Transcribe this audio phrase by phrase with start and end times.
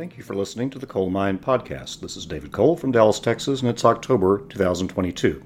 [0.00, 2.00] Thank you for listening to the Coal Mine Podcast.
[2.00, 5.42] This is David Cole from Dallas, Texas, and it's October 2022.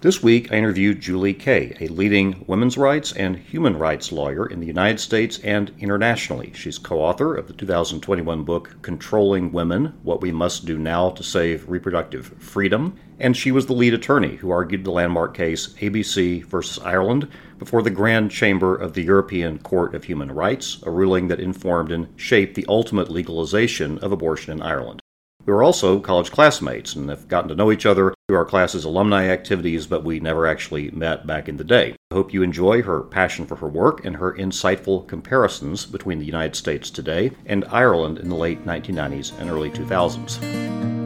[0.00, 4.60] This week, I interviewed Julie Kay, a leading women's rights and human rights lawyer in
[4.60, 6.50] the United States and internationally.
[6.54, 11.22] She's co author of the 2021 book Controlling Women What We Must Do Now to
[11.22, 16.42] Save Reproductive Freedom, and she was the lead attorney who argued the landmark case ABC
[16.46, 17.28] versus Ireland
[17.64, 21.90] before the Grand Chamber of the European Court of Human Rights, a ruling that informed
[21.90, 25.00] and shaped the ultimate legalization of abortion in Ireland.
[25.46, 28.84] We were also college classmates and have gotten to know each other through our class's
[28.84, 31.96] alumni activities, but we never actually met back in the day.
[32.10, 36.26] I hope you enjoy her passion for her work and her insightful comparisons between the
[36.26, 41.03] United States today and Ireland in the late 1990s and early 2000s.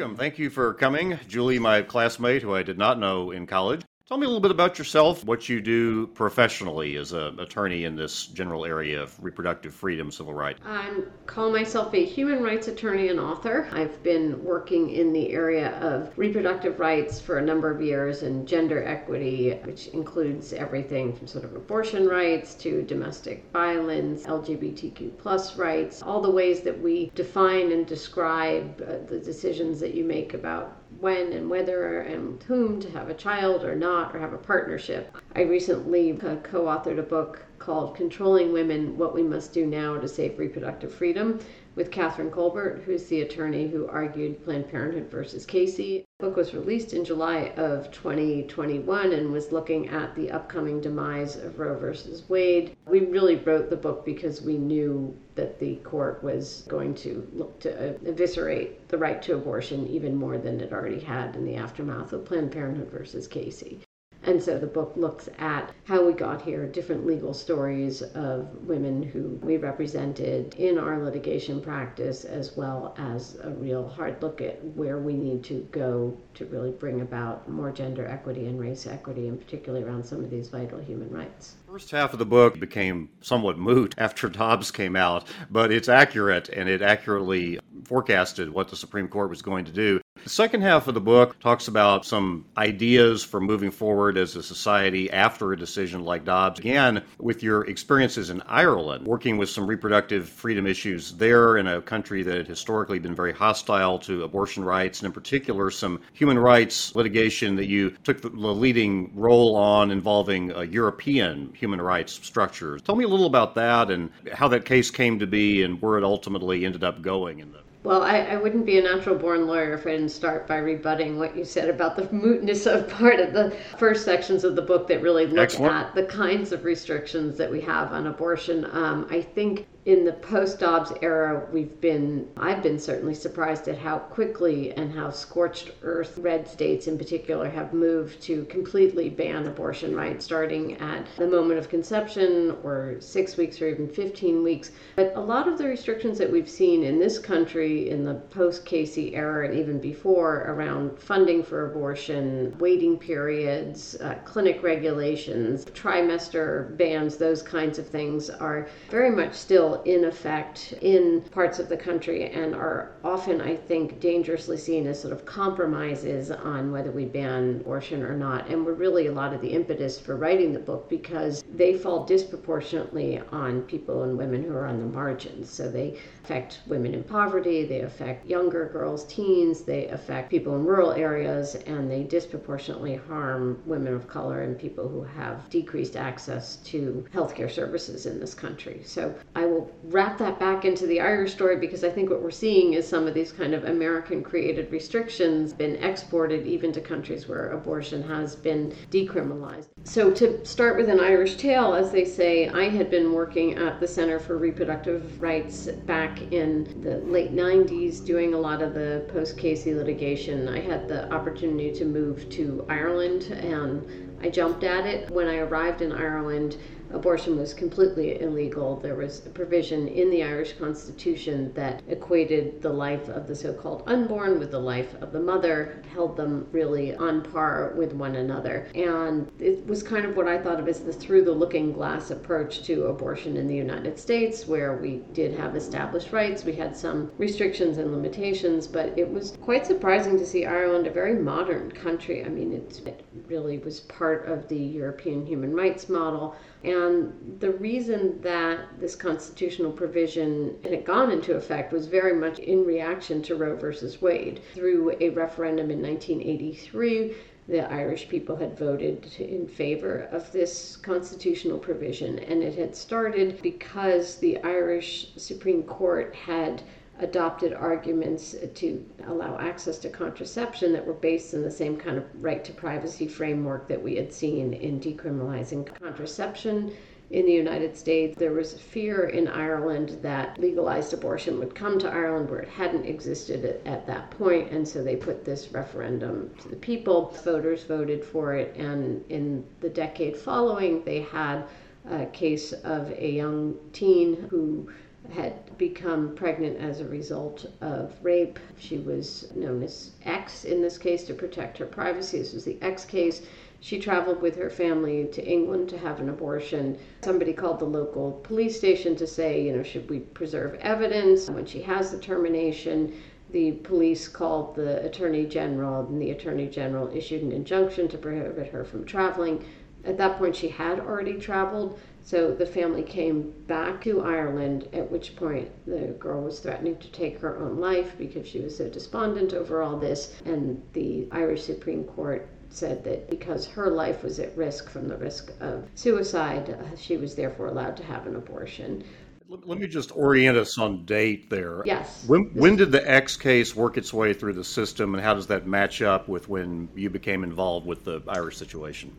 [0.00, 0.16] Welcome.
[0.16, 1.18] Thank you for coming.
[1.28, 3.82] Julie, my classmate who I did not know in college.
[4.10, 7.94] Tell me a little bit about yourself, what you do professionally as an attorney in
[7.94, 10.58] this general area of reproductive freedom, civil rights.
[10.66, 13.68] I call myself a human rights attorney and author.
[13.70, 18.48] I've been working in the area of reproductive rights for a number of years and
[18.48, 25.56] gender equity, which includes everything from sort of abortion rights to domestic violence, LGBTQ plus
[25.56, 30.34] rights, all the ways that we define and describe uh, the decisions that you make
[30.34, 34.38] about when and whether and whom to have a child or not or have a
[34.38, 35.16] partnership.
[35.34, 39.98] I recently uh, co authored a book called Controlling Women What We Must Do Now
[39.98, 41.40] to Save Reproductive Freedom
[41.74, 46.04] with Kathryn Kolbert, who's the attorney who argued Planned Parenthood versus Casey.
[46.18, 51.36] The book was released in July of 2021 and was looking at the upcoming demise
[51.36, 52.76] of Roe versus Wade.
[52.86, 57.58] We really wrote the book because we knew that the court was going to look
[57.60, 62.12] to eviscerate the right to abortion even more than it already had in the aftermath
[62.12, 63.80] of Planned Parenthood versus Casey.
[64.22, 69.02] And so the book looks at how we got here, different legal stories of women
[69.02, 74.62] who we represented in our litigation practice, as well as a real hard look at
[74.76, 79.28] where we need to go to really bring about more gender equity and race equity,
[79.28, 81.56] and particularly around some of these vital human rights.
[81.66, 86.48] First half of the book became somewhat moot after Dobbs came out, but it's accurate
[86.50, 90.00] and it accurately forecasted what the Supreme Court was going to do.
[90.24, 94.42] The second half of the book talks about some ideas for moving forward as a
[94.42, 96.60] society after a decision like Dobbs.
[96.60, 101.80] Again, with your experiences in Ireland, working with some reproductive freedom issues there in a
[101.80, 106.38] country that had historically been very hostile to abortion rights, and in particular, some human
[106.38, 112.82] rights litigation that you took the leading role on involving a European human rights structures.
[112.82, 115.96] Tell me a little about that and how that case came to be and where
[115.96, 119.46] it ultimately ended up going in the well, I, I wouldn't be a natural born
[119.46, 123.20] lawyer if I didn't start by rebutting what you said about the mootness of part
[123.20, 125.72] of the first sections of the book that really look Excellent.
[125.72, 128.66] at the kinds of restrictions that we have on abortion.
[128.72, 133.78] Um, I think in the post Dobbs era, we've been, I've been certainly surprised at
[133.78, 139.46] how quickly and how scorched earth red states in particular have moved to completely ban
[139.46, 144.70] abortion rights, starting at the moment of conception or six weeks or even 15 weeks.
[144.96, 148.66] But a lot of the restrictions that we've seen in this country in the post
[148.66, 156.76] Casey era and even before around funding for abortion, waiting periods, uh, clinic regulations, trimester
[156.76, 161.76] bans, those kinds of things are very much still in effect in parts of the
[161.76, 167.04] country and are often, I think, dangerously seen as sort of compromises on whether we
[167.04, 168.48] ban abortion or not.
[168.48, 172.04] And were really a lot of the impetus for writing the book because they fall
[172.04, 175.50] disproportionately on people and women who are on the margins.
[175.50, 180.64] So they affect women in poverty, they affect younger girls, teens, they affect people in
[180.64, 186.56] rural areas, and they disproportionately harm women of color and people who have decreased access
[186.56, 188.82] to healthcare services in this country.
[188.84, 192.30] So I will wrap that back into the Irish story because I think what we're
[192.30, 197.28] seeing is some of these kind of American created restrictions been exported even to countries
[197.28, 199.68] where abortion has been decriminalized.
[199.84, 203.80] So to start with an Irish tale, as they say, I had been working at
[203.80, 209.04] the Center for Reproductive Rights back in the late 90s doing a lot of the
[209.12, 210.48] post Casey litigation.
[210.48, 215.10] I had the opportunity to move to Ireland and I jumped at it.
[215.10, 216.56] When I arrived in Ireland,
[216.92, 218.76] abortion was completely illegal.
[218.76, 223.52] There was a provision in the Irish Constitution that equated the life of the so
[223.52, 228.16] called unborn with the life of the mother, held them really on par with one
[228.16, 228.68] another.
[228.74, 232.10] And it was kind of what I thought of as the through the looking glass
[232.10, 236.76] approach to abortion in the United States, where we did have established rights, we had
[236.76, 241.70] some restrictions and limitations, but it was quite surprising to see Ireland, a very modern
[241.70, 242.24] country.
[242.24, 246.34] I mean, it, it really was part part of the European human rights model.
[246.64, 252.64] And the reason that this constitutional provision had gone into effect was very much in
[252.64, 254.40] reaction to Roe versus Wade.
[254.52, 257.14] Through a referendum in 1983,
[257.46, 263.40] the Irish people had voted in favor of this constitutional provision, and it had started
[263.42, 266.62] because the Irish Supreme Court had
[267.02, 272.04] adopted arguments to allow access to contraception that were based on the same kind of
[272.22, 276.72] right to privacy framework that we had seen in decriminalizing contraception
[277.10, 278.16] in the United States.
[278.16, 282.84] There was fear in Ireland that legalized abortion would come to Ireland where it hadn't
[282.86, 287.16] existed at, at, that point, and so they put this referendum to the people.
[287.24, 291.44] Voters voted for it, and in the decade following, they had
[291.90, 294.68] a case of a young teen who
[295.12, 298.38] had become pregnant as a result of rape.
[298.58, 302.18] She was known as X in this case to protect her privacy.
[302.18, 303.22] This was the X case.
[303.60, 306.78] She traveled with her family to England to have an abortion.
[307.02, 311.28] Somebody called the local police station to say, you know, should we preserve evidence?
[311.28, 312.94] When she has the termination,
[313.30, 318.48] the police called the attorney general, and the attorney general issued an injunction to prohibit
[318.48, 319.44] her from traveling.
[319.84, 324.90] At that point, she had already traveled, so the family came back to Ireland, at
[324.90, 328.68] which point the girl was threatening to take her own life because she was so
[328.68, 330.14] despondent over all this.
[330.24, 334.96] And the Irish Supreme Court said that because her life was at risk from the
[334.96, 338.82] risk of suicide, uh, she was therefore allowed to have an abortion.
[339.28, 341.62] Let me just orient us on date there.
[341.64, 342.04] Yes.
[342.08, 345.28] When, when did the X case work its way through the system, and how does
[345.28, 348.92] that match up with when you became involved with the Irish situation?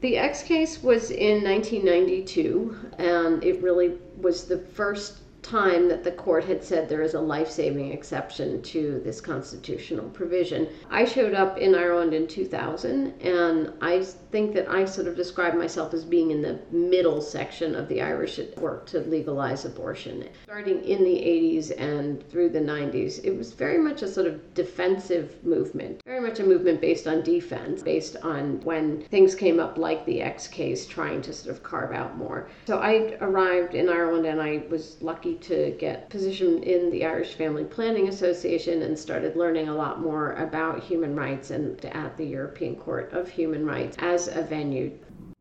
[0.00, 5.18] The X case was in 1992, and it really was the first
[5.48, 10.08] time that the court had said there is a life saving exception to this constitutional
[10.10, 10.68] provision.
[10.90, 15.54] I showed up in Ireland in 2000, and I think that I sort of describe
[15.54, 20.28] myself as being in the middle section of the Irish work to legalize abortion.
[20.44, 24.54] Starting in the 80s and through the 90s, it was very much a sort of
[24.54, 29.78] defensive movement, very much a movement based on defense, based on when things came up
[29.78, 32.48] like the X case, trying to sort of carve out more.
[32.66, 37.34] So I arrived in Ireland and I was lucky to get position in the Irish
[37.34, 42.24] Family Planning Association and started learning a lot more about human rights and at the
[42.24, 44.92] European Court of Human Rights as a venue.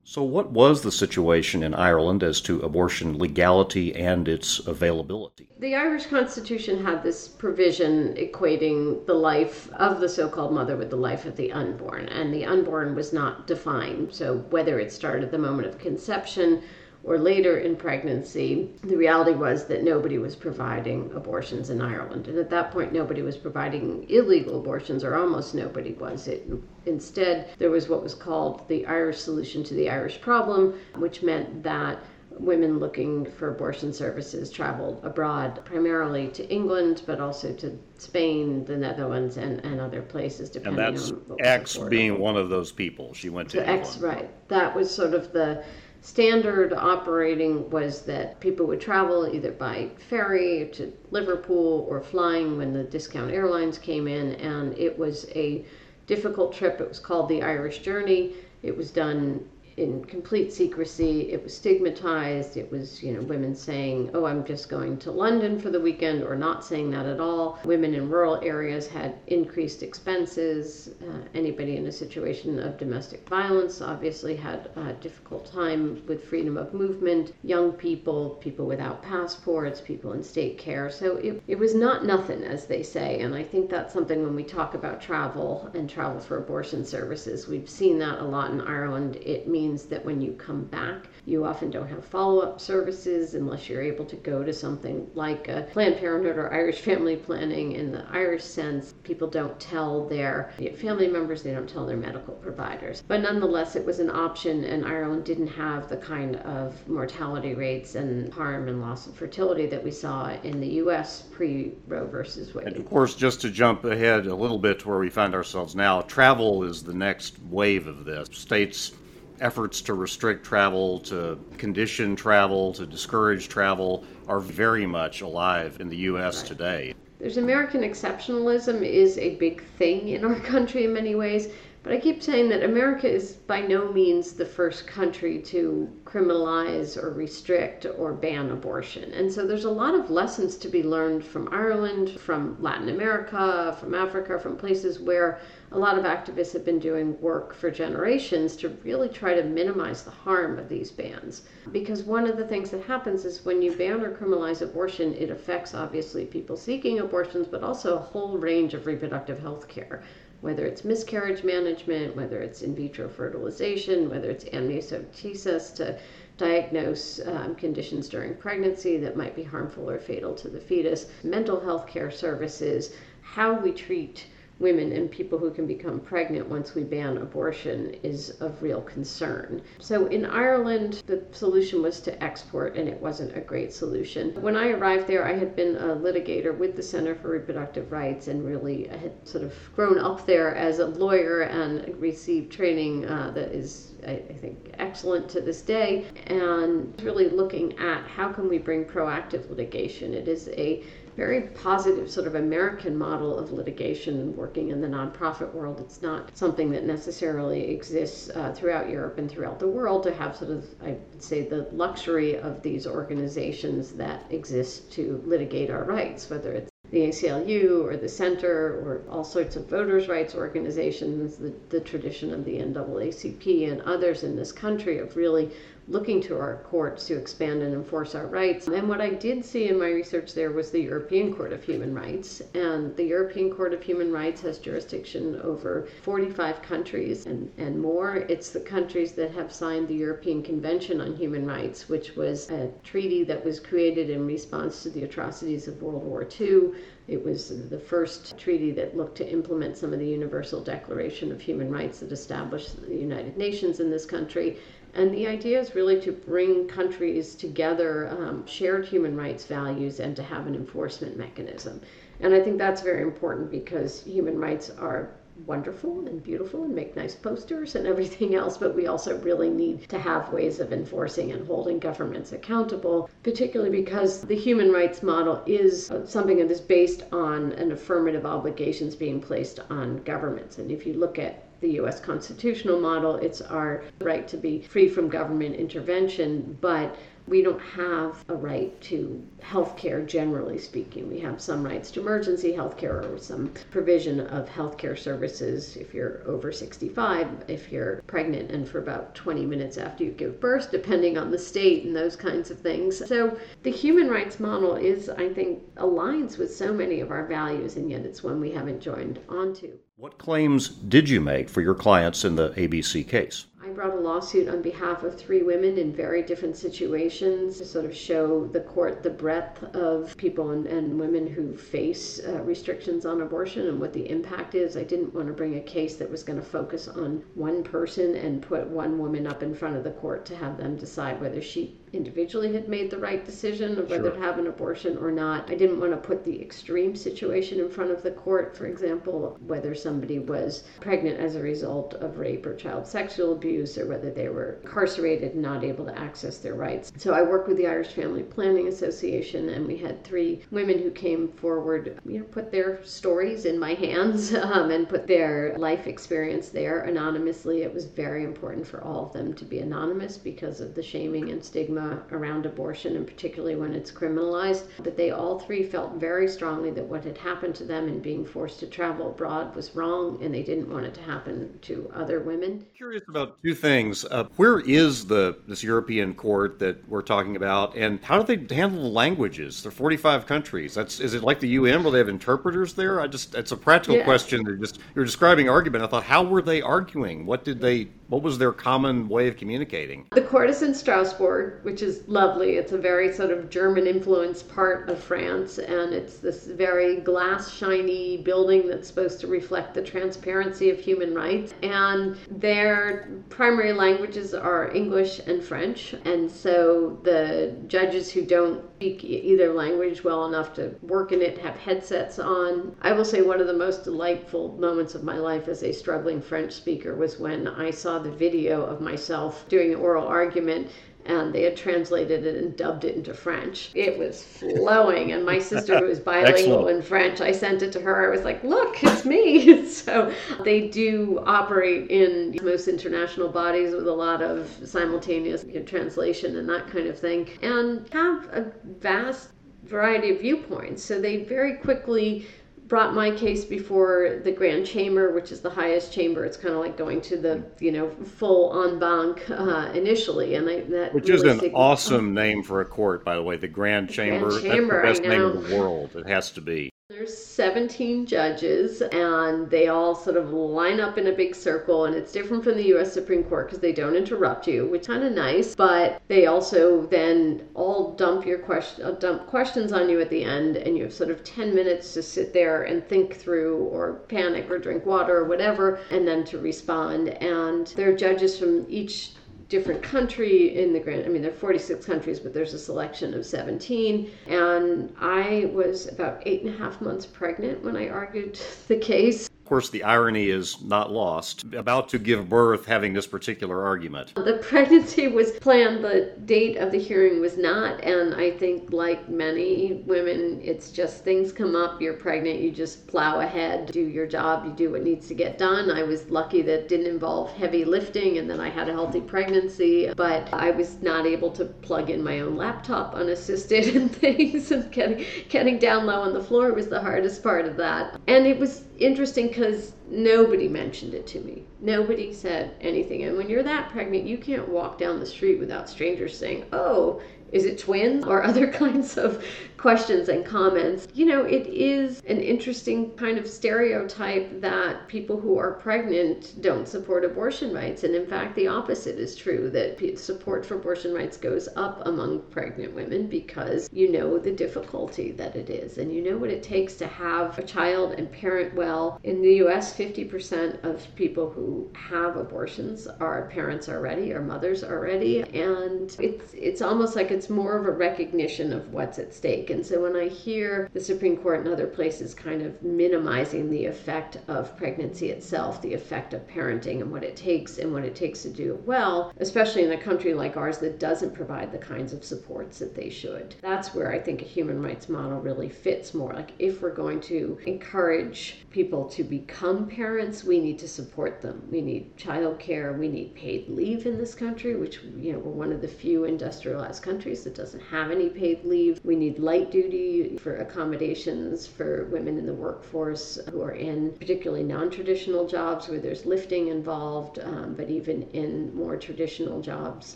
[0.10, 5.50] So, what was the situation in Ireland as to abortion legality and its availability?
[5.60, 10.92] The Irish Constitution had this provision equating the life of the so called mother with
[10.92, 14.14] the life of the unborn, and the unborn was not defined.
[14.14, 16.62] So, whether it started at the moment of conception
[17.08, 22.28] or later in pregnancy, the reality was that nobody was providing abortions in Ireland.
[22.28, 26.28] And at that point, nobody was providing illegal abortions, or almost nobody was.
[26.28, 26.46] It,
[26.86, 31.64] instead, there was what was called the Irish solution to the Irish problem, which meant
[31.64, 32.00] that
[32.40, 38.78] women looking for abortion services traveled abroad, primarily to England, but also to Spain, the
[38.78, 43.14] Netherlands, and, and other places, depending and that's on X being one of those people.
[43.14, 44.30] She went to X, right.
[44.50, 45.64] That was sort of the
[46.02, 52.74] standard operating was that people would travel either by ferry to Liverpool or flying when
[52.74, 55.66] the discount airlines came in, and it was a
[56.06, 56.80] difficult trip.
[56.80, 58.34] It was called the Irish Journey.
[58.64, 61.32] It was done in complete secrecy.
[61.32, 62.58] It was stigmatized.
[62.58, 66.24] It was, you know, women saying, oh, I'm just going to London for the weekend,
[66.24, 67.60] or not saying that at all.
[67.64, 70.90] Women in rural areas had increased expenses.
[71.02, 76.58] Uh, anybody in a situation of domestic violence obviously had a difficult time with freedom
[76.58, 77.34] of movement.
[77.44, 80.90] Young people, people without passports, people in state care.
[80.90, 83.20] So it, it was not nothing, as they say.
[83.20, 87.48] And I think that's something when we talk about travel and travel for abortion services,
[87.48, 89.18] we've seen that a lot in Ireland.
[89.18, 93.34] It means means that when you come back, you often don't have follow up services
[93.34, 97.74] unless you're able to go to something like a Planned Parenthood or Irish Family Planning.
[97.74, 102.34] In the Irish sense, people don't tell their family members, they don't tell their medical
[102.36, 103.04] providers.
[103.06, 107.96] But nonetheless, it was an option, and Ireland didn't have the kind of mortality rates
[107.96, 111.24] and harm and loss of fertility that we saw in the U.S.
[111.24, 112.68] pre Roe versus Wade.
[112.68, 115.76] And of course, just to jump ahead a little bit to where we find ourselves
[115.76, 118.30] now, travel is the next wave of this.
[118.32, 118.94] States
[119.42, 125.90] efforts to restrict travel, to condition travel, to discourage travel are very much alive in
[125.90, 126.44] the U.S.
[126.44, 126.94] Today.
[127.20, 131.50] There's American exceptionalism is a big thing in our country in many ways,
[131.88, 137.02] But I keep saying that America is by no means the first country to criminalize
[137.02, 139.14] or restrict or ban abortion.
[139.14, 143.74] And so there's a lot of lessons to be learned from Ireland, from Latin America,
[143.80, 145.40] from Africa, from places where
[145.72, 150.04] a lot of activists have been doing work for generations to really try to minimize
[150.04, 151.44] the harm of these bans.
[151.72, 155.30] Because one of the things that happens is when you ban or criminalize abortion, it
[155.30, 160.04] affects obviously people seeking abortions, but also a whole range of reproductive health care.
[160.42, 165.98] Whether it's miscarriage management, whether it's in vitro fertilization, whether it's amniocentesis to
[166.38, 171.60] diagnose um, conditions during pregnancy that might be harmful or fatal to the fetus, mental
[171.60, 174.28] health care services, how we treat
[174.60, 179.62] women and people who can become pregnant once we ban abortion is of real concern.
[179.80, 184.34] So in Ireland, the solution was to export, and it wasn't a great solution.
[184.42, 188.28] When I arrived there, I had been a litigator with the Center for Reproductive Rights
[188.28, 193.32] and really had sort of grown up there as a lawyer and received training uh,
[193.32, 198.58] that is I, think excellent to this day and really looking at how can we
[198.58, 200.84] bring proactive litigation it is a
[201.18, 205.80] very positive sort of American model of litigation working in the nonprofit world.
[205.80, 210.38] It's not something that necessarily exists uh, throughout Europe and throughout the world to have
[210.38, 215.84] sort of, I would say, the luxury of these organizations that exist to litigate our
[215.84, 221.36] rights, whether it's the ACLU or the Center or all sorts of voters' rights organizations,
[221.38, 225.52] the, the tradition of the NAACP and others in this country of really
[225.90, 228.68] looking to our courts to expand and enforce our rights.
[228.68, 231.94] And what I did see in my research there was the European Court of Human
[231.94, 232.42] Rights.
[232.54, 238.18] And the European Court of Human Rights has jurisdiction over 45 countries and, and more.
[238.28, 242.70] It's the countries that have signed the European Convention on Human Rights, which was a
[242.84, 246.72] treaty that was created in response to the atrocities of World War II.
[247.08, 251.40] It was the first treaty that looked to implement some of the Universal Declaration of
[251.40, 254.58] Human Rights that established the United Nations in this country.
[254.94, 260.16] And the idea is really to bring countries together, um, shared human rights values, and
[260.16, 261.82] to have an enforcement mechanism.
[262.20, 265.12] And I think that's very important because human rights are
[265.46, 269.88] wonderful and beautiful and make nice posters and everything else, but we also really need
[269.90, 275.44] to have ways of enforcing and holding governments accountable, particularly because the human rights model
[275.46, 280.58] is something that is based on an affirmative obligations being placed on governments.
[280.58, 284.90] And if you look at the US constitutional model, it's our right to be free
[284.90, 286.96] from government intervention, but
[287.28, 291.10] we don't have a right to health care generally speaking.
[291.10, 295.76] We have some rights to emergency health care or some provision of health care services
[295.76, 300.40] if you're over 65, if you're pregnant, and for about 20 minutes after you give
[300.40, 303.06] birth, depending on the state and those kinds of things.
[303.06, 307.76] So the human rights model is, I think, aligns with so many of our values,
[307.76, 309.78] and yet it's one we haven't joined onto.
[310.00, 313.48] What claims did you make for your clients in the ABC case?
[313.64, 317.84] I brought a lawsuit on behalf of three women in very different situations to sort
[317.84, 323.08] of show the court the breadth of people and, and women who face uh, restrictions
[323.08, 324.78] on abortion and what the impact is.
[324.78, 328.16] I didn't want to bring a case that was going to focus on one person
[328.18, 331.42] and put one woman up in front of the court to have them decide whether
[331.42, 334.12] she individually had made the right decision of whether sure.
[334.12, 335.50] to have an abortion or not.
[335.50, 339.38] I didn't want to put the extreme situation in front of the court, for example,
[339.48, 344.12] whether somebody was pregnant as a result of rape or child sexual abuse or whether
[344.12, 346.92] they were incarcerated and not able to access their rights.
[346.98, 350.92] So I worked with the Irish Family Planning Association and we had three women who
[350.92, 355.88] came forward, you know, put their stories in my hands um, and put their life
[355.88, 357.62] experience there anonymously.
[357.62, 361.32] It was very important for all of them to be anonymous because of the shaming
[361.32, 364.66] and stigma stigma around abortion, and particularly when it's criminalized.
[364.84, 368.26] But they all three felt very strongly that what had happened to them in being
[368.26, 372.20] forced to travel abroad was wrong, and they didn't want it to happen to other
[372.20, 372.66] women.
[372.76, 374.06] Curious about two things.
[374.06, 378.56] Uh, where is the this European court that we're talking about, and how do they
[378.56, 379.62] handle the languages?
[379.62, 380.74] There are 45 countries.
[380.74, 383.02] That's is it like the UN where they have interpreters there?
[383.02, 384.04] I just it's a practical yeah.
[384.04, 384.46] question.
[384.60, 385.84] Just you're describing argument.
[385.84, 387.26] I thought, how were they arguing?
[387.26, 387.90] What did they?
[388.10, 390.08] What was their common way of communicating?
[390.12, 392.56] The court is in Strasbourg which is lovely.
[392.56, 397.54] It's a very sort of German influenced part of France, and it's this very glass
[397.54, 401.54] shiny building that's supposed to reflect the transparency of human rights.
[401.64, 409.04] And their primary languages are English and French, and so the judges who don't speak
[409.04, 412.76] either language well enough to work in it have headsets on.
[412.80, 416.22] I will say one of the most delightful moments of my life as a struggling
[416.22, 420.70] French speaker was when I saw the video of myself doing oral argument
[421.08, 423.72] and they had translated it and dubbed it into French.
[423.74, 427.82] It was flowing, and my sister, who was bilingual in French, I sent it to
[427.82, 428.08] her.
[428.08, 433.88] I was like, "Look, it's me." so they do operate in most international bodies with
[433.88, 439.30] a lot of simultaneous translation and that kind of thing, and have a vast
[439.64, 440.84] variety of viewpoints.
[440.84, 442.28] So they very quickly
[442.68, 446.26] brought my case before the grand chamber which is the highest chamber.
[446.26, 450.50] It's kind of like going to the you know full en banc uh, initially and
[450.50, 453.48] I, that which really is an awesome name for a court by the way the
[453.48, 454.82] grand chamber, grand chamber.
[454.84, 455.96] That's the best name in the world.
[455.96, 461.08] It has to be there's 17 judges, and they all sort of line up in
[461.08, 462.94] a big circle, and it's different from the U.S.
[462.94, 465.54] Supreme Court because they don't interrupt you, which is kind of nice.
[465.54, 470.24] But they also then all dump your question, uh, dump questions on you at the
[470.24, 473.96] end, and you have sort of 10 minutes to sit there and think through, or
[474.08, 477.10] panic, or drink water, or whatever, and then to respond.
[477.22, 479.12] And there are judges from each
[479.50, 483.14] different country in the grand i mean there are 46 countries but there's a selection
[483.14, 488.40] of 17 and i was about eight and a half months pregnant when i argued
[488.68, 491.46] the case of course, the irony is not lost.
[491.54, 494.14] About to give birth, having this particular argument.
[494.16, 497.82] The pregnancy was planned, the date of the hearing was not.
[497.82, 502.88] And I think, like many women, it's just things come up, you're pregnant, you just
[502.88, 505.72] plow ahead, do your job, you do what needs to get done.
[505.72, 509.00] I was lucky that it didn't involve heavy lifting and then I had a healthy
[509.00, 514.52] pregnancy, but I was not able to plug in my own laptop unassisted and things.
[514.52, 517.98] And getting, getting down low on the floor was the hardest part of that.
[518.08, 521.44] And it was interesting because nobody mentioned it to me.
[521.60, 523.04] Nobody said anything.
[523.04, 527.02] And when you're that pregnant, you can't walk down the street without strangers saying, Oh,
[527.32, 529.24] is it twins or other kinds of
[529.58, 530.88] questions and comments.
[530.94, 536.68] You know it is an interesting kind of stereotype that people who are pregnant don't
[536.68, 537.84] support abortion rights.
[537.84, 542.22] And in fact the opposite is true that support for abortion rights goes up among
[542.30, 545.78] pregnant women because you know the difficulty that it is.
[545.78, 549.00] And you know what it takes to have a child and parent well.
[549.04, 555.22] In the US 50% of people who have abortions are parents already or mothers already.
[555.22, 559.47] And it's it's almost like it's more of a recognition of what's at stake.
[559.50, 563.66] And so when I hear the Supreme Court and other places kind of minimizing the
[563.66, 567.96] effect of pregnancy itself, the effect of parenting and what it takes and what it
[567.96, 571.58] takes to do it well, especially in a country like ours that doesn't provide the
[571.58, 575.50] kinds of supports that they should, that's where I think a human rights model really
[575.50, 576.14] fits more.
[576.14, 581.48] Like if we're going to encourage people to become parents, we need to support them.
[581.52, 585.52] We need childcare, we need paid leave in this country, which you know we're one
[585.52, 588.80] of the few industrialized countries that doesn't have any paid leave.
[588.84, 594.44] We need light duty for accommodations for women in the workforce who are in particularly
[594.44, 599.96] non traditional jobs where there's lifting involved, um, but even in more traditional jobs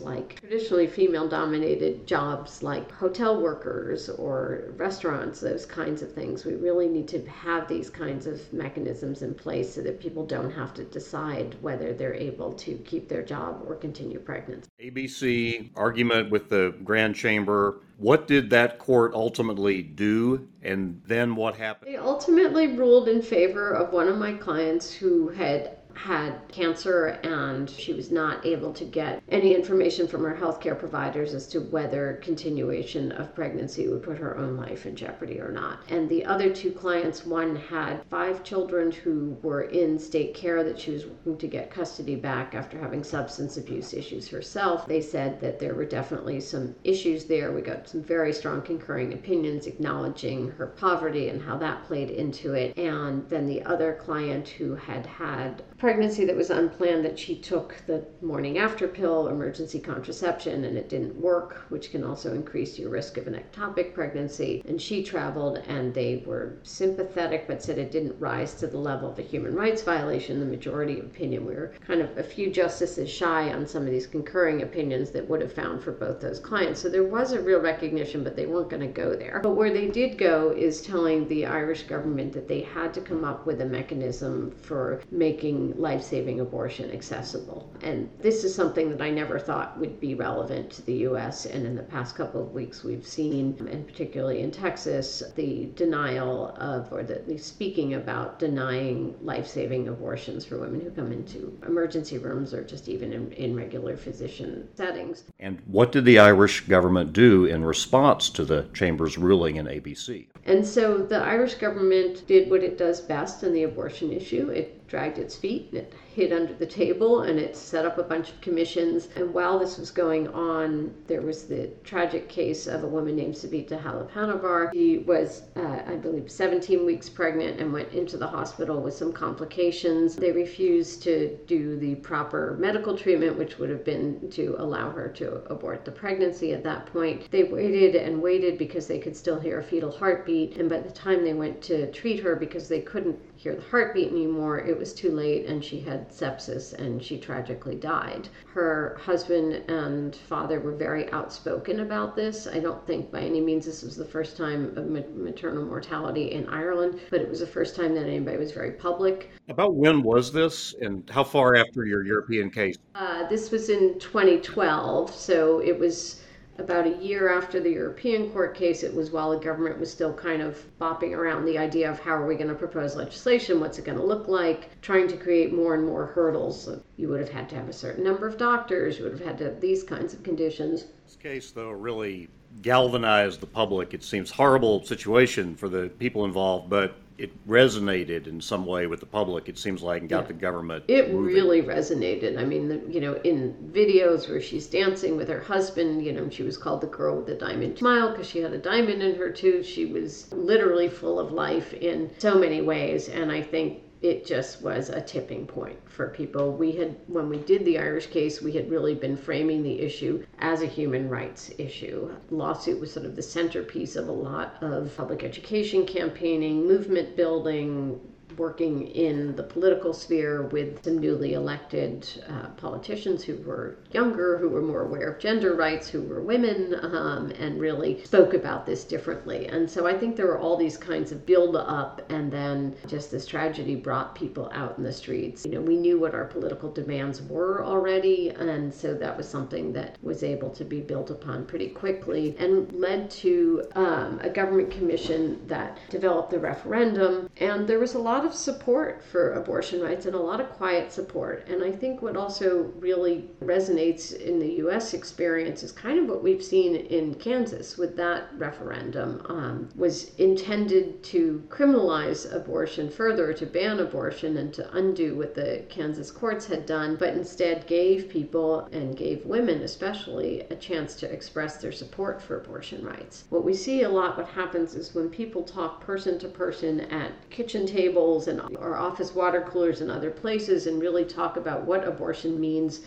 [0.00, 6.44] like traditionally female dominated jobs like hotel workers or restaurants, those kinds of things.
[6.44, 10.50] We really need to have these kinds of mechanisms in place so that people don't
[10.50, 14.68] have to decide whether they're able to keep their job or continue pregnancy.
[14.82, 17.80] ABC argument with the Grand Grand Chamber.
[17.98, 21.92] What did that court ultimately do, and then what happened?
[21.92, 27.68] They ultimately ruled in favor of one of my clients who had had cancer and
[27.68, 32.20] she was not able to get any information from her healthcare providers as to whether
[32.22, 35.80] continuation of pregnancy would put her own life in jeopardy or not.
[35.88, 40.78] And the other two clients, one had five children who were in state care that
[40.78, 44.86] she was working to get custody back after having substance abuse issues herself.
[44.86, 47.52] They said that there were definitely some issues there.
[47.52, 52.54] We got some very strong concurring opinions acknowledging her poverty and how that played into
[52.54, 52.76] it.
[52.76, 57.74] And then the other client who had had pregnancy that was unplanned that she took
[57.88, 62.88] the morning after pill, emergency contraception, and it didn't work, which can also increase your
[62.88, 64.62] risk of an ectopic pregnancy.
[64.68, 69.10] And she traveled, and they were sympathetic but said it didn't rise to the level
[69.10, 70.38] of a human rights violation.
[70.38, 74.06] The majority opinion, we were kind of a few justices shy on some of these
[74.06, 76.80] concurring opinions that would have found for both those clients.
[76.80, 79.40] So there was a real recognition, but they weren't going to go there.
[79.42, 83.24] But where they did go is telling the Irish government that they had to come
[83.24, 87.70] up with a mechanism for making life saving abortion accessible.
[87.82, 91.46] And this is something that I never thought would be relevant to the US.
[91.46, 96.54] And in the past couple of weeks, we've seen, and particularly in Texas, the denial
[96.56, 101.58] of, or the, the speaking about denying life saving abortions for women who come into
[101.66, 105.24] emergency rooms or just even in, in regular physician settings.
[105.38, 110.26] And what did the Irish government do in response to the Chamber's ruling in ABC?
[110.44, 114.50] And so the Irish government did what it does best in the abortion issue.
[114.50, 115.68] It dragged its feet.
[115.72, 119.08] and It hid under the table and it set up a bunch of commissions.
[119.16, 123.34] And while this was going on, there was the tragic case of a woman named
[123.34, 124.70] Savita Halappanavar.
[124.74, 129.14] She was, uh, I believe, 17 weeks pregnant and went into the hospital with some
[129.14, 130.14] complications.
[130.14, 135.08] They refused to do the proper medical treatment, which would have been to allow her
[135.08, 137.30] to abort the pregnancy at that point.
[137.30, 140.58] They waited and waited because they could still hear a fetal heartbeat.
[140.58, 144.12] And by the time they went to treat her, because they couldn't hear the heartbeat
[144.12, 148.28] anymore, it was too late and she had sepsis and she tragically died.
[148.46, 152.46] Her husband and father were very outspoken about this.
[152.46, 156.48] I don't think by any means this was the first time of maternal mortality in
[156.48, 159.32] Ireland, but it was the first time that anybody was very public.
[159.48, 162.76] About when was this and how far after your European case?
[162.94, 166.22] Uh, this was in 2012, so it was
[166.62, 170.14] about a year after the European court case, it was while the government was still
[170.14, 173.78] kind of bopping around the idea of how are we going to propose legislation, what's
[173.78, 176.68] it going to look like, trying to create more and more hurdles.
[176.96, 179.38] You would have had to have a certain number of doctors, you would have had
[179.38, 180.86] to have these kinds of conditions.
[181.04, 182.28] This case, though, really
[182.60, 183.94] galvanized the public.
[183.94, 188.98] It seems horrible situation for the people involved, but it resonated in some way with
[188.98, 189.48] the public.
[189.48, 190.28] It seems like and got yeah.
[190.28, 190.84] the government.
[190.88, 191.34] It moving.
[191.34, 192.36] really resonated.
[192.36, 196.28] I mean, the, you know, in videos where she's dancing with her husband, you know,
[196.28, 199.14] she was called the girl with the diamond smile because she had a diamond in
[199.14, 199.64] her tooth.
[199.64, 204.62] She was literally full of life in so many ways, and I think it just
[204.62, 206.52] was a tipping point for people.
[206.52, 210.24] We had, when we did the Irish case, we had really been framing the issue
[210.40, 212.12] as a human rights issue.
[212.30, 218.00] Lawsuit was sort of the centerpiece of a lot of public education campaigning, movement building,
[218.38, 224.48] working in the political sphere with some newly elected uh, politicians who were younger, who
[224.48, 228.84] were more aware of gender rights, who were women, um, and really spoke about this
[228.84, 229.46] differently.
[229.46, 233.10] And so I think there were all these kinds of build up, and then just
[233.10, 235.44] this tragedy brought people out in the streets.
[235.44, 239.72] You know, we knew what our political demands were already, and so that was something
[239.72, 244.70] that was able to be built upon pretty quickly and led to um, a government
[244.70, 247.28] commission that developed the referendum.
[247.38, 250.48] And there was a lot lot of support for abortion rights and a lot of
[250.50, 251.44] quiet support.
[251.48, 254.94] And I think what also really resonates in the U.S.
[254.94, 261.02] experience is kind of what we've seen in Kansas with that referendum um, was intended
[261.04, 266.64] to criminalize abortion further, to ban abortion, and to undo what the Kansas courts had
[266.64, 272.22] done, but instead gave people and gave women especially a chance to express their support
[272.22, 273.24] for abortion rights.
[273.30, 277.10] What we see a lot, what happens is when people talk person to person at
[277.30, 281.86] kitchen tables and our office water coolers and other places and really talk about what
[281.86, 282.80] abortion means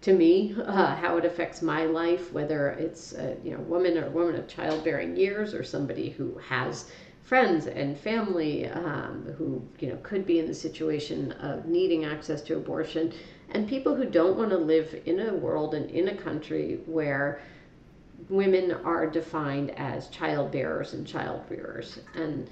[0.00, 4.08] to me, uh, how it affects my life, whether it's a you know woman or
[4.10, 6.90] woman of childbearing years or somebody who has
[7.22, 12.40] friends and family um, who you know could be in the situation of needing access
[12.42, 13.12] to abortion,
[13.50, 17.40] and people who don't want to live in a world and in a country where
[18.28, 22.48] women are defined as child bearers and child rearers and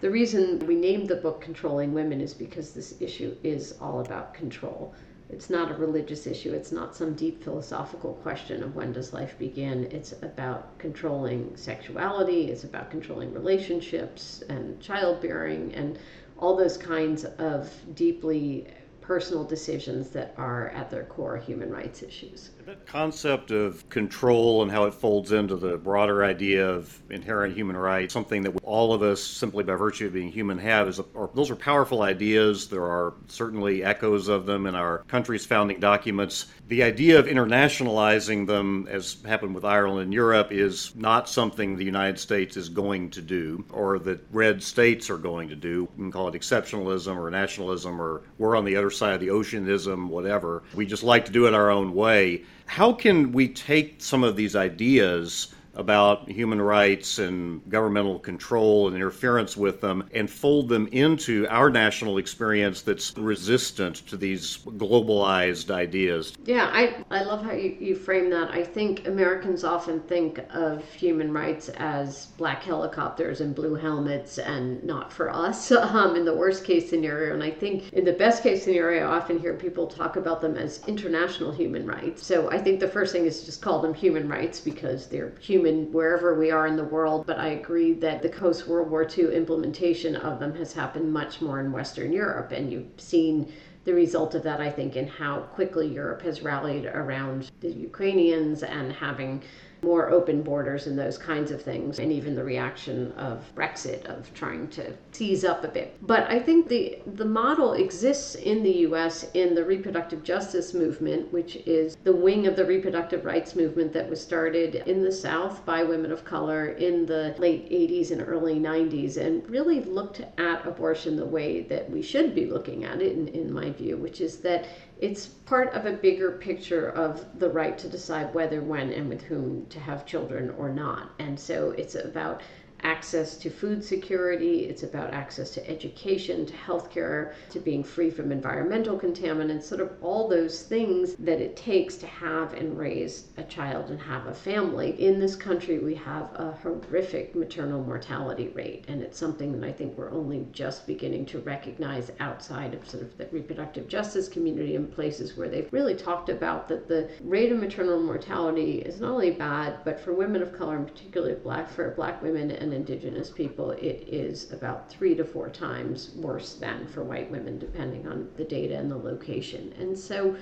[0.00, 4.32] the reason we named the book Controlling Women is because this issue is all about
[4.32, 4.94] control.
[5.28, 6.52] It's not a religious issue.
[6.52, 9.84] It's not some deep philosophical question of when does life begin.
[9.92, 15.98] It's about controlling sexuality, it's about controlling relationships and childbearing and
[16.38, 18.66] all those kinds of deeply
[19.02, 22.50] personal decisions that are at their core human rights issues.
[22.70, 27.76] That concept of control and how it folds into the broader idea of inherent human
[27.76, 31.04] rights, something that all of us, simply by virtue of being human, have, is a,
[31.34, 32.68] those are powerful ideas.
[32.68, 36.46] There are certainly echoes of them in our country's founding documents.
[36.68, 41.84] The idea of internationalizing them, as happened with Ireland and Europe, is not something the
[41.84, 45.88] United States is going to do, or that red states are going to do.
[45.96, 49.30] We can call it exceptionalism or nationalism, or we're on the other side of the
[49.30, 50.62] oceanism, whatever.
[50.72, 52.44] We just like to do it our own way.
[52.70, 58.96] How can we take some of these ideas about human rights and governmental control and
[58.96, 65.70] interference with them and fold them into our national experience that's resistant to these globalized
[65.70, 66.32] ideas.
[66.44, 68.50] Yeah, I, I love how you, you frame that.
[68.50, 74.82] I think Americans often think of human rights as black helicopters and blue helmets and
[74.82, 77.34] not for us um, in the worst case scenario.
[77.34, 80.56] And I think in the best case scenario, I often hear people talk about them
[80.56, 82.26] as international human rights.
[82.26, 85.59] So I think the first thing is just call them human rights because they're human
[85.60, 89.06] human wherever we are in the world, but I agree that the post World War
[89.06, 93.52] II implementation of them has happened much more in Western Europe, and you've seen
[93.84, 98.62] the result of that, I think, in how quickly Europe has rallied around the Ukrainians
[98.62, 99.42] and having
[99.82, 104.32] more open borders and those kinds of things, and even the reaction of Brexit of
[104.34, 105.96] trying to seize up a bit.
[106.02, 109.26] But I think the the model exists in the U.S.
[109.34, 114.08] in the reproductive justice movement, which is the wing of the reproductive rights movement that
[114.08, 118.56] was started in the South by women of color in the late 80s and early
[118.56, 123.12] 90s, and really looked at abortion the way that we should be looking at it,
[123.12, 124.66] in, in my view, which is that
[125.00, 129.22] it's part of a bigger picture of the right to decide whether, when, and with
[129.22, 131.12] whom to have children or not.
[131.18, 132.42] And so it's about
[132.82, 138.32] access to food security, it's about access to education, to healthcare, to being free from
[138.32, 143.42] environmental contaminants, sort of all those things that it takes to have and raise a
[143.44, 145.00] child and have a family.
[145.00, 149.72] In this country, we have a horrific maternal mortality rate, and it's something that I
[149.72, 154.74] think we're only just beginning to recognize outside of sort of the reproductive justice community
[154.74, 159.12] in places where they've really talked about that the rate of maternal mortality is not
[159.12, 163.30] only bad, but for women of color, and particularly black for black women and indigenous
[163.30, 168.28] people, it is about three to four times worse than for white women, depending on
[168.36, 169.74] the data and the location.
[169.78, 170.36] And so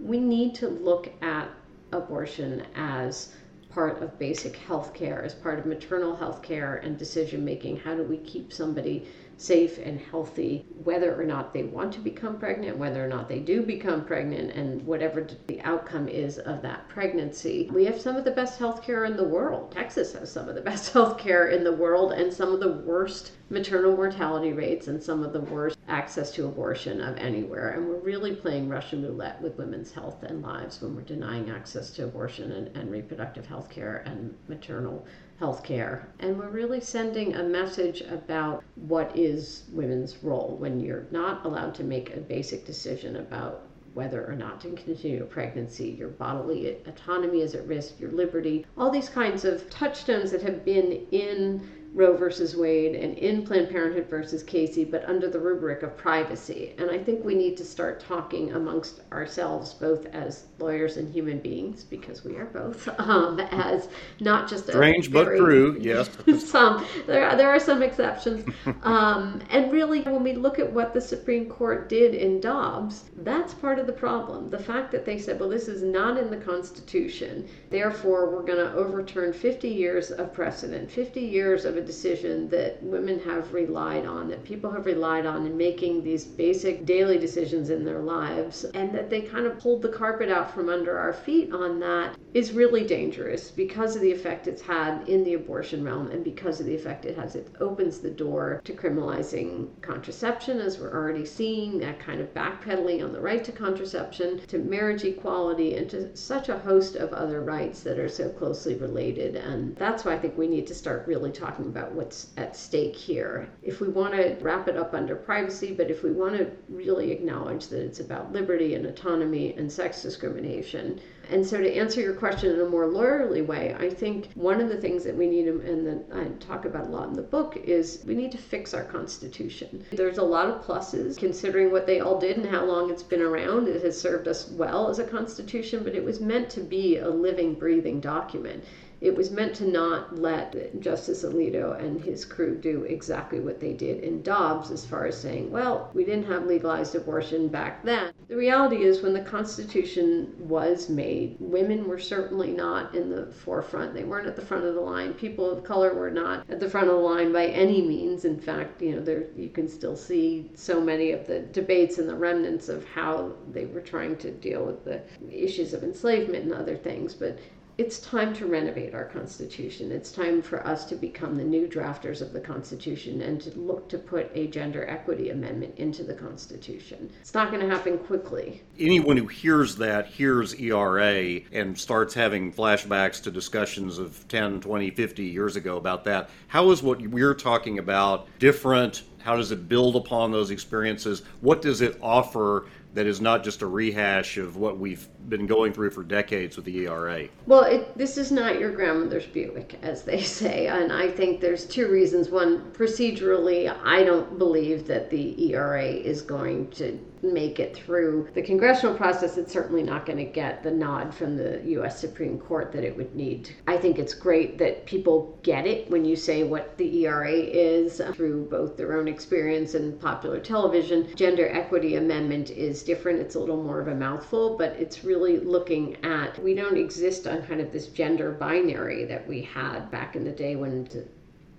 [0.00, 1.48] we need to look at
[1.92, 3.32] abortion as
[3.68, 7.78] part of basic health care, as part of maternal health care and decision making.
[7.78, 9.06] How do we keep somebody
[9.42, 13.40] safe and healthy, whether or not they want to become pregnant, whether or not they
[13.40, 17.68] do become pregnant, and whatever the outcome is of that pregnancy.
[17.72, 19.72] We have some of the best healthcare in the world.
[19.72, 23.32] Texas has some of the best healthcare in the world and some of the worst
[23.50, 27.70] maternal mortality rates and some of the worst access to abortion of anywhere.
[27.70, 31.90] And we're really playing Russian roulette with women's health and lives when we're denying access
[31.90, 35.04] to abortion and, and reproductive health care and maternal
[35.42, 36.06] health care.
[36.20, 41.74] And we're really sending a message about what is women's role when you're not allowed
[41.74, 46.76] to make a basic decision about whether or not to continue a pregnancy, your bodily
[46.86, 51.68] autonomy is at risk, your liberty, all these kinds of touchstones that have been in
[51.94, 56.74] Roe versus Wade and in Planned Parenthood versus Casey, but under the rubric of privacy.
[56.78, 61.38] And I think we need to start talking amongst ourselves, both as lawyers and human
[61.38, 63.88] beings, because we are both, um, as
[64.20, 65.78] not just strange but true.
[65.82, 68.48] Yes, some there are, there are some exceptions,
[68.82, 73.52] um, and really when we look at what the Supreme Court did in Dobbs, that's
[73.52, 74.48] part of the problem.
[74.48, 78.64] The fact that they said, well, this is not in the Constitution, therefore we're going
[78.64, 84.28] to overturn 50 years of precedent, 50 years of decision that women have relied on,
[84.28, 88.92] that people have relied on in making these basic daily decisions in their lives, and
[88.92, 92.52] that they kind of pulled the carpet out from under our feet on that is
[92.52, 96.66] really dangerous because of the effect it's had in the abortion realm and because of
[96.66, 97.34] the effect it has.
[97.34, 103.04] It opens the door to criminalizing contraception, as we're already seeing, that kind of backpedaling
[103.04, 107.42] on the right to contraception, to marriage equality, and to such a host of other
[107.42, 109.36] rights that are so closely related.
[109.36, 112.94] And that's why I think we need to start really talking about what's at stake
[112.94, 113.48] here.
[113.62, 117.10] If we want to wrap it up under privacy, but if we want to really
[117.10, 122.12] acknowledge that it's about liberty and autonomy and sex discrimination, and so, to answer your
[122.14, 125.48] question in a more lawyerly way, I think one of the things that we need,
[125.48, 128.74] and that I talk about a lot in the book, is we need to fix
[128.74, 129.84] our Constitution.
[129.92, 133.22] There's a lot of pluses considering what they all did and how long it's been
[133.22, 133.68] around.
[133.68, 137.08] It has served us well as a Constitution, but it was meant to be a
[137.08, 138.64] living, breathing document
[139.02, 143.72] it was meant to not let Justice Alito and his crew do exactly what they
[143.72, 148.12] did in Dobbs as far as saying, well, we didn't have legalized abortion back then.
[148.28, 153.92] The reality is, when the Constitution was made, women were certainly not in the forefront.
[153.92, 155.14] They weren't at the front of the line.
[155.14, 158.24] People of color were not at the front of the line by any means.
[158.24, 162.08] In fact, you know, there you can still see so many of the debates and
[162.08, 166.54] the remnants of how they were trying to deal with the issues of enslavement and
[166.54, 167.14] other things.
[167.14, 167.40] But
[167.82, 169.90] it's time to renovate our Constitution.
[169.90, 173.88] It's time for us to become the new drafters of the Constitution and to look
[173.88, 177.10] to put a gender equity amendment into the Constitution.
[177.20, 178.62] It's not going to happen quickly.
[178.78, 184.90] Anyone who hears that hears ERA and starts having flashbacks to discussions of 10, 20,
[184.90, 186.30] 50 years ago about that.
[186.46, 189.02] How is what we're talking about different?
[189.18, 191.22] How does it build upon those experiences?
[191.40, 195.72] What does it offer that is not just a rehash of what we've been going
[195.72, 197.28] through for decades with the ERA.
[197.46, 201.66] Well, it, this is not your grandmother's Buick, as they say, and I think there's
[201.66, 202.30] two reasons.
[202.30, 208.42] One, procedurally, I don't believe that the ERA is going to make it through the
[208.42, 212.00] congressional process, it's certainly not going to get the nod from the U.S.
[212.00, 213.54] Supreme Court that it would need.
[213.68, 218.00] I think it's great that people get it when you say what the ERA is
[218.00, 221.14] uh, through both their own experience and popular television.
[221.14, 225.11] Gender equity amendment is different, it's a little more of a mouthful, but it's really
[225.12, 229.90] really looking at we don't exist on kind of this gender binary that we had
[229.90, 230.84] back in the day when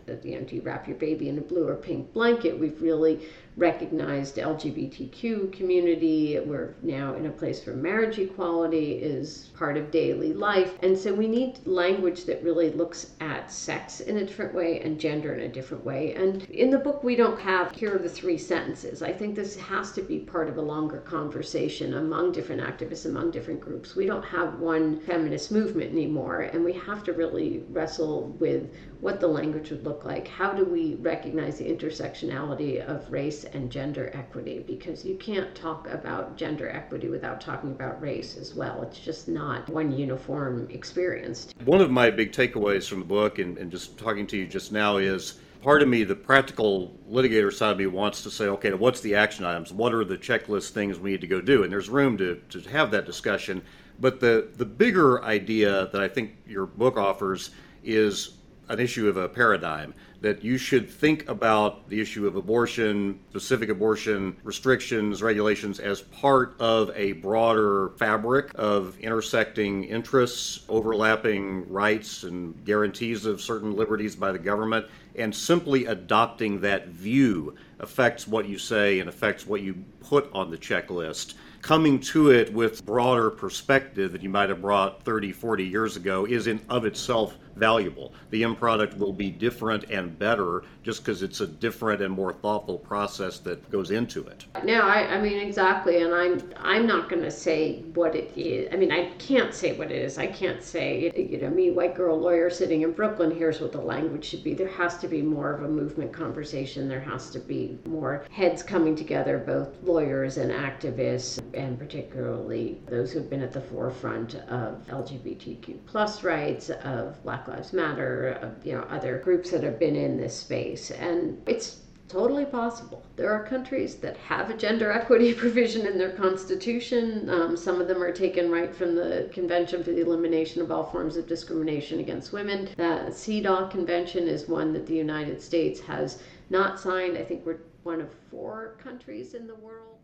[0.05, 2.59] the, you know, do you wrap your baby in a blue or pink blanket?
[2.59, 6.39] We've really recognized LGBTQ community.
[6.39, 10.77] We're now in a place where marriage equality is part of daily life.
[10.81, 14.99] And so we need language that really looks at sex in a different way and
[14.99, 16.13] gender in a different way.
[16.15, 19.01] And in the book, we don't have here are the three sentences.
[19.01, 23.31] I think this has to be part of a longer conversation among different activists, among
[23.31, 23.95] different groups.
[23.95, 29.19] We don't have one feminist movement anymore, and we have to really wrestle with what
[29.19, 30.27] the language would look like.
[30.27, 33.42] How do we recognize the intersectionality of race?
[33.45, 38.53] And gender equity because you can't talk about gender equity without talking about race as
[38.53, 38.81] well.
[38.83, 41.47] It's just not one uniform experience.
[41.65, 44.71] One of my big takeaways from the book and, and just talking to you just
[44.71, 48.73] now is part of me, the practical litigator side of me, wants to say, okay,
[48.73, 49.71] what's the action items?
[49.71, 51.63] What are the checklist things we need to go do?
[51.63, 53.63] And there's room to, to have that discussion.
[53.99, 57.51] But the, the bigger idea that I think your book offers
[57.83, 58.37] is
[58.73, 63.69] an issue of a paradigm that you should think about the issue of abortion, specific
[63.69, 72.65] abortion restrictions, regulations as part of a broader fabric of intersecting interests, overlapping rights, and
[72.65, 74.85] guarantees of certain liberties by the government.
[75.15, 80.49] And simply adopting that view affects what you say and affects what you put on
[80.49, 85.63] the checklist coming to it with broader perspective that you might have brought 30 40
[85.63, 88.13] years ago is in of itself valuable.
[88.29, 92.33] The end product will be different and better just because it's a different and more
[92.33, 94.45] thoughtful process that goes into it.
[94.63, 98.69] No, I, I mean exactly, and I'm I'm not going to say what it is.
[98.73, 100.17] I mean, I can't say what it is.
[100.17, 103.31] I can't say you know me, white girl lawyer sitting in Brooklyn.
[103.31, 104.53] Here's what the language should be.
[104.53, 106.87] There has to be more of a movement conversation.
[106.87, 113.11] There has to be more heads coming together, both lawyers and activists, and particularly those
[113.11, 118.73] who've been at the forefront of LGBTQ plus rights, of Black Black Lives Matter, you
[118.73, 120.91] know, other groups that have been in this space.
[120.91, 123.03] And it's totally possible.
[123.15, 127.29] There are countries that have a gender equity provision in their constitution.
[127.29, 130.85] Um, some of them are taken right from the Convention for the Elimination of All
[130.85, 132.69] Forms of Discrimination Against Women.
[132.77, 137.17] The CEDAW Convention is one that the United States has not signed.
[137.17, 139.97] I think we're one of four countries in the world.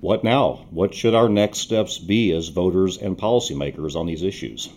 [0.00, 0.66] What now?
[0.70, 4.70] What should our next steps be as voters and policymakers on these issues?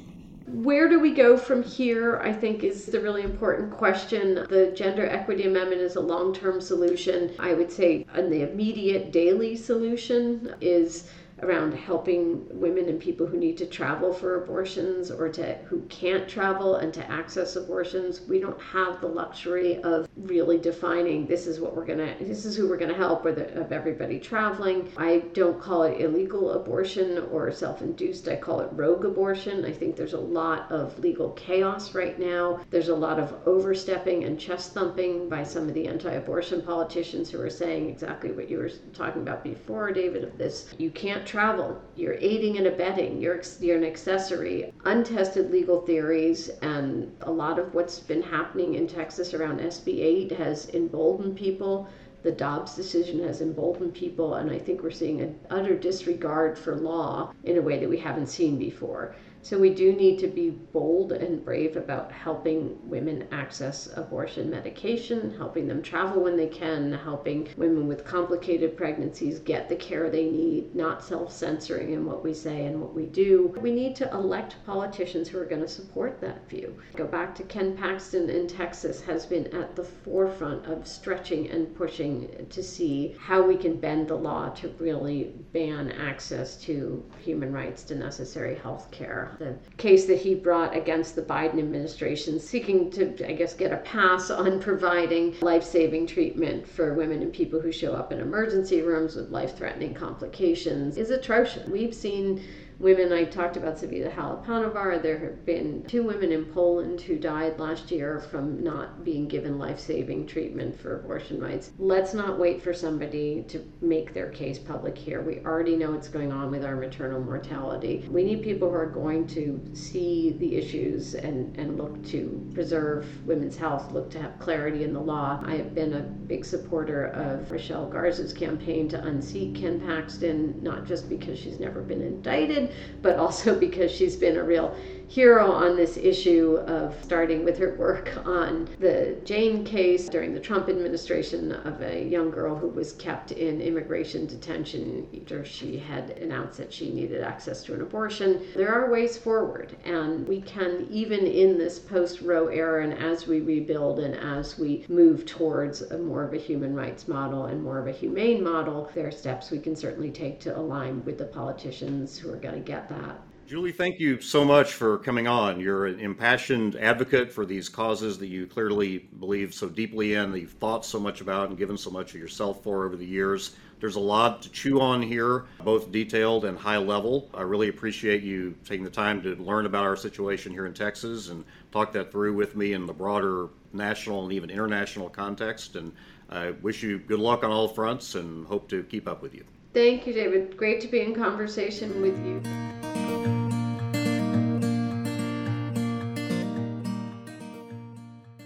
[0.54, 2.20] Where do we go from here?
[2.20, 4.36] I think is the really important question.
[4.36, 7.32] The gender equity amendment is a long term solution.
[7.40, 11.10] I would say, an the immediate daily solution is
[11.44, 16.28] around helping women and people who need to travel for abortions or to who can't
[16.28, 18.22] travel and to access abortions.
[18.22, 22.46] We don't have the luxury of really defining this is what we're going to this
[22.46, 24.92] is who we're going to help or the, of everybody traveling.
[24.98, 29.66] I don't call it illegal abortion or self-induced i call it rogue abortion.
[29.66, 32.62] I think there's a lot of legal chaos right now.
[32.70, 37.42] There's a lot of overstepping and chest thumping by some of the anti-abortion politicians who
[37.42, 41.82] are saying exactly what you were talking about before david of this you can't travel.
[41.96, 43.20] You're aiding and abetting.
[43.20, 44.72] You're, you're an accessory.
[44.86, 50.32] Untested legal theories and a lot of what's been happening in Texas around SB 8
[50.34, 51.88] has emboldened people.
[52.22, 56.76] The Dobbs decision has emboldened people, and I think we're seeing an utter disregard for
[56.76, 59.16] law in a way that we haven't seen before.
[59.44, 65.36] So we do need to be bold and brave about helping women access abortion medication,
[65.36, 70.30] helping them travel when they can, helping women with complicated pregnancies get the care they
[70.30, 73.54] need, not self censoring in what we say and what we do.
[73.60, 76.78] We need to elect politicians who are going to support that view.
[76.96, 81.76] Go back to Ken Paxton in Texas has been at the forefront of stretching and
[81.76, 87.52] pushing to see how we can bend the law to really ban access to human
[87.52, 92.90] rights to necessary health care the case that he brought against the Biden administration, seeking
[92.92, 97.60] to, I guess, get a pass on providing life saving treatment for women and people
[97.60, 101.68] who show up in emergency rooms with life threatening complications, is atrocious.
[101.68, 102.44] We've seen
[102.80, 103.14] women.
[103.14, 105.02] I talked about Savita Halappanavar.
[105.02, 109.60] There have been two women in Poland who died last year from not being given
[109.60, 111.72] life saving treatment for abortion rights.
[111.78, 115.22] Let's not wait for somebody to make their case public here.
[115.22, 118.08] We already know what's going on with our maternal mortality.
[118.10, 123.08] We need people who are going to see the issues and, and look to preserve
[123.26, 125.42] women's health, look to have clarity in the law.
[125.46, 130.86] I have been a big supporter of Rochelle Garza's campaign to unseat Ken Paxton, not
[130.86, 134.76] just because she's never been indicted but also because she's been a real
[135.10, 140.40] hero on this issue of starting with her work on the Jane case during the
[140.40, 146.12] Trump administration of a young girl who was kept in immigration detention after she had
[146.12, 148.42] announced that she needed access to an abortion.
[148.56, 153.28] There are ways forward, and we can, even in this post Roe era, and as
[153.28, 157.62] we rebuild and as we move towards a more of a human rights model and
[157.62, 161.18] more of a humane model, there are steps we can certainly take to align with
[161.18, 163.20] the politicians who are going to get that.
[163.54, 165.60] Julie, thank you so much for coming on.
[165.60, 170.40] You're an impassioned advocate for these causes that you clearly believe so deeply in, that
[170.40, 173.56] you've thought so much about and given so much of yourself for over the years.
[173.80, 177.30] There's a lot to chew on here, both detailed and high level.
[177.32, 181.30] I really appreciate you taking the time to learn about our situation here in Texas
[181.30, 185.76] and talk that through with me in the broader national and even international context.
[185.76, 185.92] And
[186.28, 189.46] I wish you good luck on all fronts and hope to keep up with you.
[189.76, 190.58] Thank you, David.
[190.58, 192.42] Great to be in conversation with you.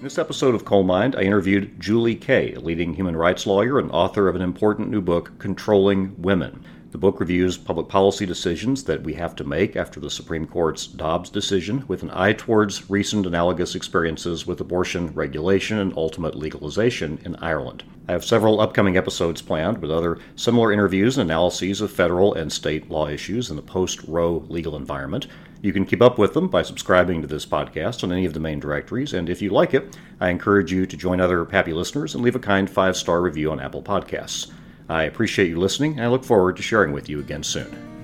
[0.08, 3.91] This episode of Coale Mind, I interviewed Julie Kay, a leading human rights lawyer and
[3.91, 6.64] author of an important new book, Controlling Women.
[6.91, 10.88] The book reviews public policy decisions that we have to make after the Supreme Court's
[10.88, 17.20] Dobbs decision with an eye towards recent analogous experiences with abortion regulation and ultimate legalization
[17.26, 17.84] in Ireland.
[18.08, 22.49] I have several upcoming episodes planned with other similar interviews and analyses of federal and
[22.49, 25.28] state law issues in the post Roe legal environment.
[25.62, 28.39] You can keep up with them by subscribing to this podcast on any of the
[28.39, 32.14] main directories, and if you like it, I encourage you to join other happy listeners
[32.14, 34.51] and leave a kind five star review on Apple Podcasts.
[34.89, 37.96] I appreciate you listening, and I look forward to sharing with you again soon.